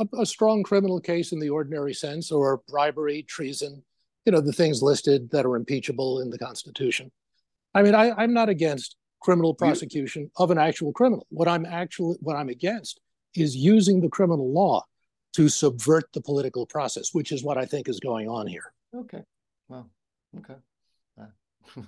[0.00, 3.84] A, a strong criminal case in the ordinary sense, or bribery, treason.
[4.26, 7.12] You know the things listed that are impeachable in the Constitution.
[7.74, 11.26] I mean, I, I'm not against criminal prosecution of an actual criminal.
[11.30, 13.00] What I'm actually what I'm against
[13.36, 14.84] is using the criminal law
[15.34, 18.72] to subvert the political process, which is what I think is going on here.
[18.94, 19.22] Okay.
[19.68, 19.88] Well,
[20.38, 20.56] okay.
[21.20, 21.82] Uh,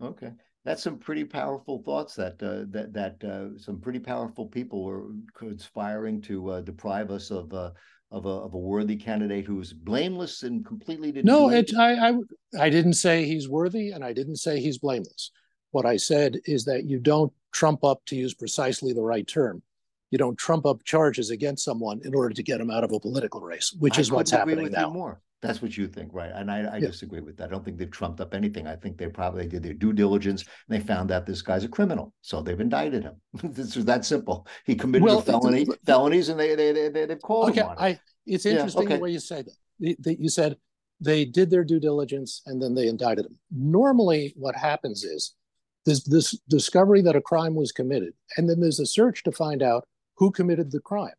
[0.02, 0.32] okay.
[0.64, 5.06] that's some pretty powerful thoughts that uh, that that uh, some pretty powerful people were
[5.34, 7.70] conspiring to uh, deprive us of uh,
[8.10, 11.26] of a of a worthy candidate who's blameless and completely didn't.
[11.26, 12.14] No, it, I, I
[12.58, 15.30] I didn't say he's worthy, and I didn't say he's blameless.
[15.70, 19.62] What I said is that you don't trump up, to use precisely the right term,
[20.10, 23.00] you don't trump up charges against someone in order to get them out of a
[23.00, 24.90] political race, which I is what's happening now.
[24.90, 25.20] more.
[25.40, 26.32] That's what you think, right?
[26.34, 26.88] And I, I yeah.
[26.88, 27.44] disagree with that.
[27.44, 28.66] I don't think they've trumped up anything.
[28.66, 31.68] I think they probably did their due diligence and they found out this guy's a
[31.68, 33.14] criminal, so they've indicted him.
[33.52, 34.46] this is that simple.
[34.64, 37.72] He committed well, a felony, felonies, and they they they they've called okay, him on
[37.74, 37.80] it.
[37.80, 38.96] I, it's interesting yeah, okay.
[38.96, 40.18] the way you say that.
[40.18, 40.56] You said
[41.00, 43.38] they did their due diligence and then they indicted him.
[43.52, 45.36] Normally, what happens is
[45.86, 49.62] there's this discovery that a crime was committed, and then there's a search to find
[49.62, 51.14] out who committed the crime.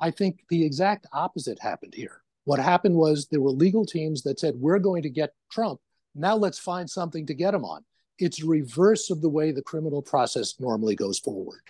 [0.00, 2.22] I think the exact opposite happened here.
[2.48, 5.80] What happened was there were legal teams that said, we're going to get Trump.
[6.14, 7.84] Now let's find something to get him on.
[8.18, 11.60] It's reverse of the way the criminal process normally goes forward.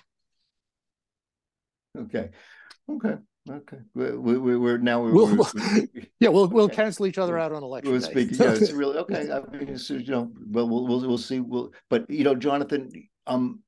[1.99, 2.29] Okay.
[2.89, 3.17] Okay.
[3.51, 3.79] Okay.
[3.97, 5.89] We, we, we're now we're, we'll, we're,
[6.21, 7.99] yeah we'll we'll cancel each other out on election day.
[7.99, 11.41] speaking yeah it's really okay I mean it's, you know well we'll we'll, we'll see
[11.41, 12.91] we'll but you know Jonathan
[13.27, 13.63] um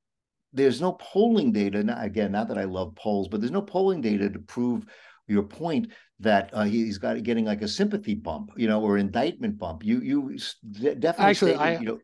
[0.52, 4.00] there's no polling data not, again not that I love polls but there's no polling
[4.00, 4.84] data to prove
[5.26, 5.88] your point
[6.20, 9.84] that uh, he's got getting like a sympathy bump, you know, or indictment bump.
[9.84, 10.38] You you
[10.72, 12.00] definitely actually stated, I you know,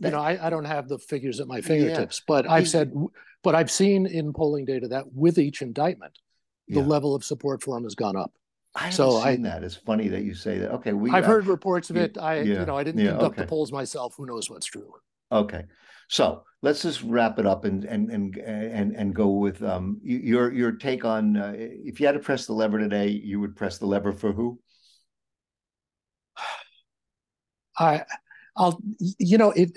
[0.00, 2.24] that, you know I, I don't have the figures at my fingertips, yeah.
[2.26, 2.92] but I've said
[3.42, 6.18] but I've seen in polling data that with each indictment,
[6.66, 6.86] the yeah.
[6.86, 8.32] level of support for him has gone up.
[8.74, 9.64] I so seen I, that.
[9.64, 10.72] It's funny that you say that.
[10.72, 12.16] Okay, we I've heard reports of it.
[12.18, 13.42] I yeah, you know I didn't conduct okay.
[13.42, 14.14] the polls myself.
[14.16, 14.92] Who knows what's true?
[15.30, 15.64] Okay,
[16.08, 20.52] so let's just wrap it up and and and and and go with um your
[20.52, 23.78] your take on uh, if you had to press the lever today, you would press
[23.78, 24.58] the lever for who?
[27.78, 28.04] I
[28.56, 28.80] I'll
[29.18, 29.70] you know it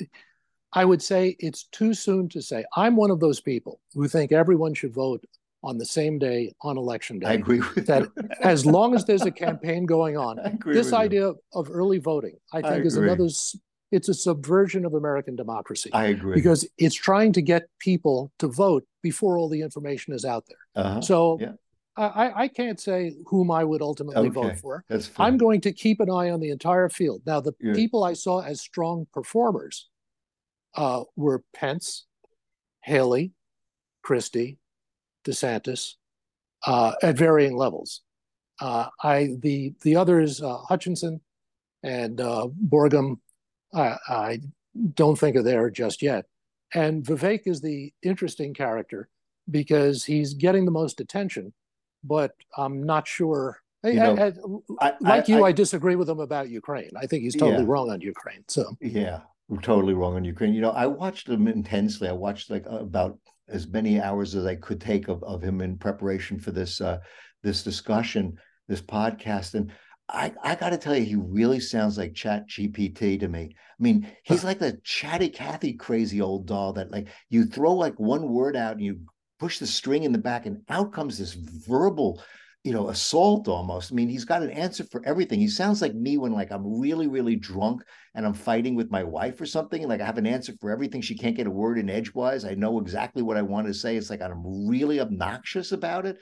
[0.74, 2.64] I would say it's too soon to say.
[2.76, 5.24] I'm one of those people who think everyone should vote
[5.64, 7.28] on the same day on election day.
[7.28, 8.08] I agree with that.
[8.44, 11.40] As long as there's a campaign going on, this idea you.
[11.54, 13.28] of early voting, I think, I is another
[13.92, 15.92] it's a subversion of American democracy.
[15.94, 16.36] I agree.
[16.36, 20.84] Because it's trying to get people to vote before all the information is out there.
[20.84, 21.02] Uh-huh.
[21.02, 21.52] So yeah.
[21.98, 24.30] I, I can't say whom I would ultimately okay.
[24.30, 24.86] vote for.
[24.88, 27.22] That's I'm going to keep an eye on the entire field.
[27.26, 29.90] Now, the people I saw as strong performers
[30.76, 32.06] uh, were Pence,
[32.82, 33.34] Haley,
[34.04, 34.58] Christie,
[35.26, 35.96] DeSantis,
[36.66, 38.02] uh, at varying levels.
[38.60, 41.20] Uh, I the the others, uh, Hutchinson
[41.84, 43.18] and uh, Burgum,
[43.74, 44.40] I, I
[44.94, 46.26] don't think are there just yet.
[46.74, 49.10] And Vivek is the interesting character
[49.50, 51.54] because he's getting the most attention,
[52.04, 53.60] but I'm not sure.
[53.84, 54.34] You know,
[54.80, 56.92] I, I, like you, I, disagree with him about Ukraine.
[56.96, 57.70] I think he's totally yeah.
[57.70, 58.44] wrong on Ukraine.
[58.48, 59.22] So yeah,
[59.64, 60.54] totally wrong on Ukraine.
[60.54, 62.08] You know, I watched him intensely.
[62.08, 63.18] I watched like about
[63.50, 67.00] as many hours as I could take of, of him in preparation for this uh,
[67.42, 69.72] this discussion, this podcast, and
[70.12, 73.56] I, I got to tell you, he really sounds like Chat GPT to me.
[73.56, 78.00] I mean, he's like the chatty Cathy crazy old doll that like you throw like
[78.00, 79.00] one word out and you
[79.40, 82.22] push the string in the back and out comes this verbal,
[82.64, 83.92] you know, assault almost.
[83.92, 85.40] I mean, he's got an answer for everything.
[85.40, 87.82] He sounds like me when like I'm really, really drunk
[88.14, 89.82] and I'm fighting with my wife or something.
[89.82, 91.02] And like I have an answer for everything.
[91.02, 92.44] She can't get a word in edgewise.
[92.44, 93.96] I know exactly what I want to say.
[93.96, 96.18] It's like I'm really obnoxious about it.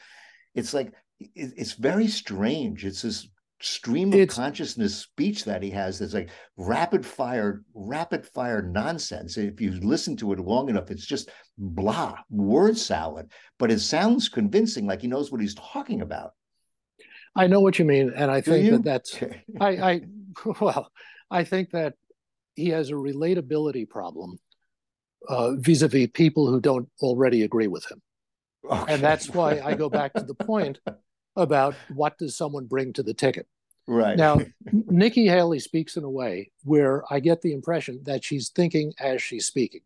[0.54, 0.94] It's like
[1.36, 2.86] it's very strange.
[2.86, 3.28] It's this
[3.62, 9.38] stream of it's, consciousness speech that he has that's like rapid fire rapid fire nonsense.
[9.38, 14.30] If you listen to it long enough it's just blah word salad but it sounds
[14.30, 16.32] convincing like he knows what he's talking about.
[17.36, 19.20] I know what you mean and i think that that's
[19.62, 20.02] i i
[20.60, 20.92] well
[21.30, 21.94] i think that
[22.56, 24.40] he has a relatability problem
[25.28, 28.02] uh, vis-a-vis people who don't already agree with him.
[28.70, 28.94] Okay.
[28.94, 30.80] and that's why i go back to the point
[31.40, 33.48] about what does someone bring to the ticket.
[33.88, 34.18] Right.
[34.18, 34.40] Now,
[34.72, 39.22] Nikki Haley speaks in a way where I get the impression that she's thinking as
[39.22, 39.82] she's speaking.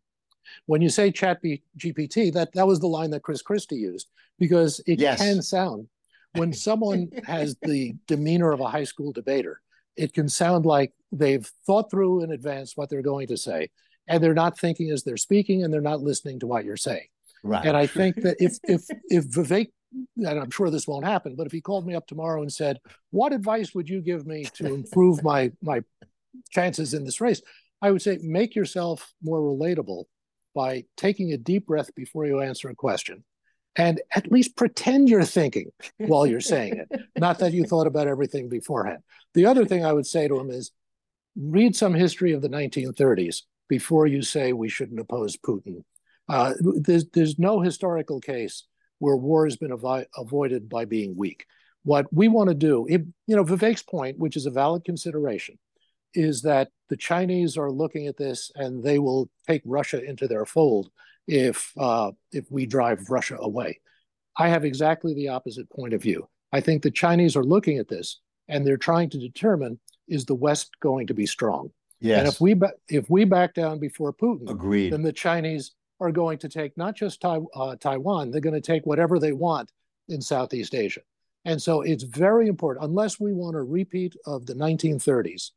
[0.65, 1.41] When you say chat
[1.77, 5.19] GPT, that, that was the line that Chris Christie used because it yes.
[5.19, 5.87] can sound,
[6.33, 9.61] when someone has the demeanor of a high school debater,
[9.95, 13.69] it can sound like they've thought through in advance what they're going to say,
[14.07, 17.07] and they're not thinking as they're speaking, and they're not listening to what you're saying.
[17.43, 17.65] Right.
[17.65, 19.71] And I think that if if if Vivek
[20.17, 22.79] and I'm sure this won't happen, but if he called me up tomorrow and said,
[23.11, 25.81] "What advice would you give me to improve my my
[26.51, 27.41] chances in this race?"
[27.81, 30.05] I would say, make yourself more relatable
[30.55, 33.25] by taking a deep breath before you answer a question,
[33.75, 38.07] and at least pretend you're thinking while you're saying it, not that you thought about
[38.07, 39.03] everything beforehand.
[39.33, 40.71] The other thing I would say to him is,
[41.35, 45.83] read some history of the 1930s before you say we shouldn't oppose Putin.
[46.29, 48.65] Uh, there's, there's no historical case
[49.03, 51.45] where war has been avi- avoided by being weak.
[51.83, 55.59] What we want to do, it, you know, Vivek's point, which is a valid consideration,
[56.13, 60.45] is that the Chinese are looking at this and they will take Russia into their
[60.45, 60.89] fold
[61.27, 63.81] if uh, if we drive Russia away.
[64.37, 66.29] I have exactly the opposite point of view.
[66.53, 70.35] I think the Chinese are looking at this and they're trying to determine is the
[70.35, 71.71] West going to be strong?
[71.99, 72.19] Yes.
[72.19, 74.93] And if we ba- if we back down before Putin, Agreed.
[74.93, 78.61] then the Chinese are going to take not just tai- uh, Taiwan, they're going to
[78.61, 79.71] take whatever they want
[80.09, 81.01] in Southeast Asia.
[81.45, 85.51] And so it's very important, unless we want a repeat of the 1930s,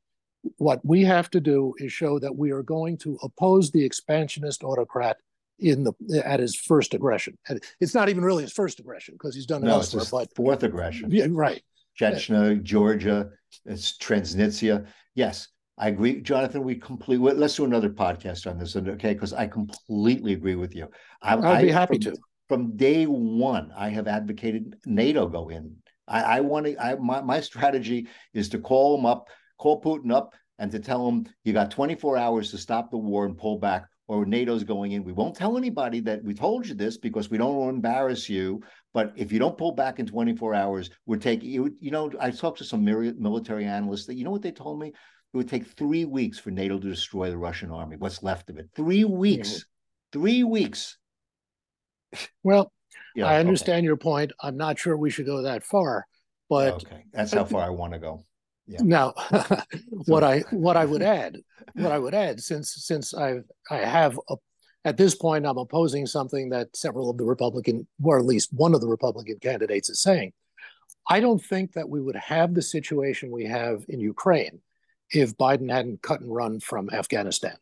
[0.59, 4.63] what we have to do is show that we are going to oppose the expansionist
[4.65, 5.19] autocrat
[5.59, 7.37] in the at his first aggression.
[7.49, 10.05] And it's not even really his first aggression because he's done it no, elsewhere.
[10.11, 11.11] But fourth aggression.
[11.11, 11.63] yeah, right.
[11.99, 13.31] Chechnya, Georgia,
[13.65, 14.87] it's Transnistria.
[15.15, 15.49] Yes,
[15.79, 16.63] I agree, Jonathan.
[16.63, 17.33] We completely.
[17.33, 19.13] Let's do another podcast on this, okay?
[19.13, 20.89] Because I completely agree with you.
[21.21, 22.19] I, I'd be happy from- to.
[22.49, 25.75] From day one, I have advocated NATO go in.
[26.07, 26.81] I, I want to.
[26.81, 29.27] I my my strategy is to call him up,
[29.59, 33.27] call Putin up, and to tell him you got 24 hours to stop the war
[33.27, 35.03] and pull back, or NATO's going in.
[35.03, 38.29] We won't tell anybody that we told you this because we don't want to embarrass
[38.29, 38.63] you.
[38.95, 41.77] But if you don't pull back in 24 hours, we're taking you.
[41.81, 44.93] You know, I talked to some military analysts that you know what they told me.
[45.37, 47.97] It would take three weeks for NATO to destroy the Russian army.
[47.97, 48.71] What's left of it?
[48.75, 49.67] Three weeks.
[50.11, 50.97] Three weeks.
[52.43, 52.73] Well,
[53.15, 53.41] Yeah, I okay.
[53.41, 54.33] understand your point.
[54.41, 56.07] I'm not sure we should go that far,
[56.49, 58.25] but okay, that's how far I want to go.
[58.67, 58.79] Yeah.
[58.83, 59.13] now
[60.07, 61.37] what I what I would add,
[61.75, 64.37] what I would add, since since I I have a,
[64.87, 68.75] at this point I'm opposing something that several of the Republican, or at least one
[68.75, 70.33] of the Republican candidates is saying.
[71.09, 74.63] I don't think that we would have the situation we have in Ukraine
[75.11, 77.57] if Biden hadn't cut and run from Afghanistan.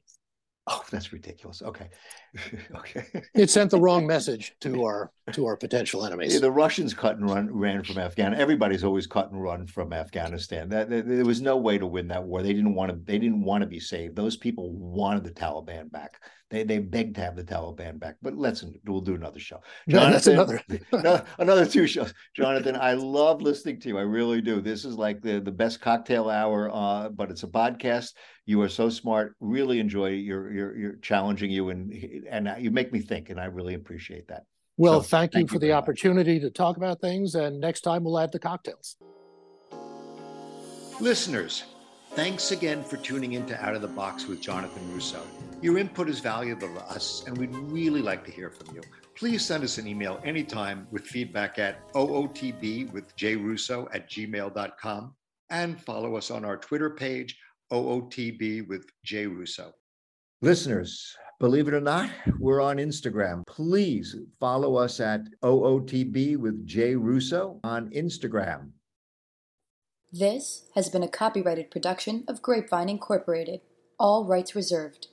[0.67, 1.63] Oh, that's ridiculous.
[1.63, 1.91] Okay,
[2.77, 3.05] okay.
[3.35, 6.41] It sent the wrong message to our to our potential Yeah, enemies.
[6.41, 8.41] the Russians cut and run ran from Afghanistan.
[8.41, 10.69] Everybody's always cut and run from Afghanistan.
[10.69, 12.43] That, that- there was no way to win that war.
[12.43, 12.99] They didn't want to.
[13.05, 14.17] They didn't want to be saved.
[14.17, 16.21] Those people wanted the Taliban back.
[16.51, 18.17] They they begged to have the Taliban back.
[18.21, 19.61] But let's we'll do another show.
[19.87, 20.61] No, that's another.
[20.93, 22.13] no, another two shows.
[22.37, 23.99] Jonathan, I love listening to you.
[23.99, 24.61] I really do.
[24.61, 28.13] This is like the, the best cocktail hour, uh, but it's a podcast.
[28.47, 29.35] You are so smart.
[29.41, 31.91] Really enjoy your your your challenging you and
[32.29, 34.45] and uh, you make me think, and I really appreciate that.
[34.77, 35.83] Well, So, thank you thank for you the very much.
[35.83, 38.97] opportunity to talk about things, and next time we'll add the cocktails.
[41.01, 41.65] Listeners,
[42.13, 45.21] thanks again for tuning into Out of the Box with Jonathan Russo.
[45.61, 48.83] Your input is valuable to us, and we'd really like to hear from you.
[49.17, 55.15] Please send us an email anytime with feedback at ootb with jrusso at gmail.com
[55.51, 57.39] and follow us on our Twitter page,
[57.73, 59.71] OOTB with jrusso.
[60.43, 63.47] Listeners, believe it or not, we're on Instagram.
[63.47, 68.71] Please follow us at OOTB with Jay Russo on Instagram.
[70.11, 73.61] This has been a copyrighted production of Grapevine Incorporated,
[74.01, 75.09] all rights reserved.